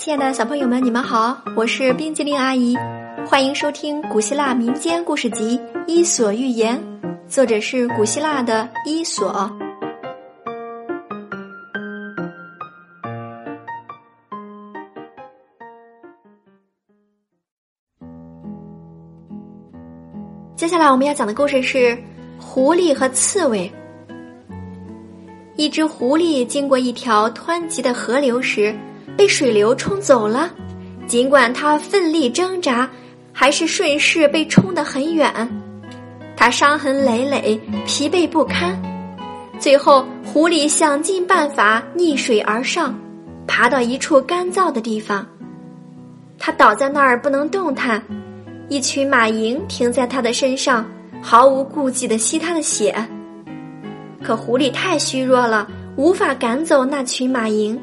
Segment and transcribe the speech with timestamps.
[0.00, 2.74] 亲爱的小朋友们，你们好，我是冰激凌阿姨，
[3.26, 6.82] 欢迎收听古希腊民间故事集《伊索寓言》，
[7.28, 9.30] 作者是古希腊的伊索。
[20.56, 21.78] 接下来我们要讲的故事是
[22.40, 23.70] 《狐狸和刺猬》。
[25.56, 28.74] 一只狐狸经过一条湍急的河流时。
[29.16, 30.50] 被水流冲走了，
[31.06, 32.88] 尽管他奋力挣扎，
[33.32, 35.32] 还是顺势被冲得很远。
[36.36, 38.80] 他伤痕累累，疲惫不堪。
[39.58, 42.98] 最后，狐狸想尽办法逆水而上，
[43.46, 45.26] 爬到一处干燥的地方。
[46.38, 48.02] 他倒在那儿不能动弹，
[48.70, 50.86] 一群马蝇停在他的身上，
[51.20, 52.94] 毫无顾忌的吸他的血。
[54.22, 57.78] 可狐狸太虚弱了，无法赶走那群马蝇。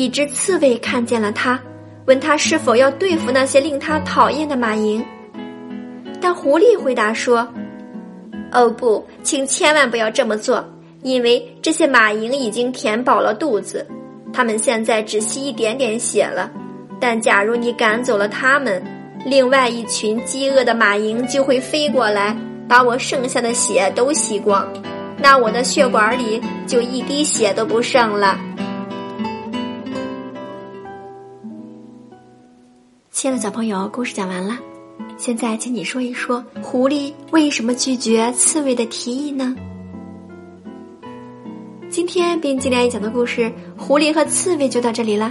[0.00, 1.60] 一只刺猬看见了他，
[2.06, 5.04] 问他是否要对付那些令他讨厌的马蝇。
[6.22, 7.46] 但狐狸回答说
[8.50, 10.66] ：“哦不，请千万不要这么做，
[11.02, 13.86] 因为这些马蝇已经填饱了肚子，
[14.32, 16.50] 它们现在只吸一点点血了。
[16.98, 18.82] 但假如你赶走了它们，
[19.26, 22.34] 另外一群饥饿的马蝇就会飞过来，
[22.66, 24.66] 把我剩下的血都吸光，
[25.18, 28.40] 那我的血管里就一滴血都不剩了。”
[33.20, 34.58] 亲爱的小朋友，故事讲完了。
[35.18, 39.54] 现在，请你说一说，狐狸为什么拒绝刺猬的提议呢？
[41.90, 43.42] 今天冰激凌讲的故事
[43.76, 45.30] 《狐狸和刺猬》就到这里了，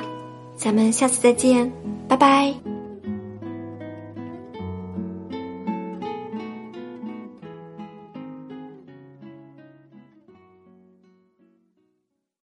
[0.55, 1.73] 咱们下次再见，
[2.07, 2.53] 拜拜。